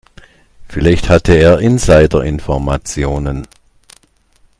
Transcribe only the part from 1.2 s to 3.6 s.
er Insiderinformationen.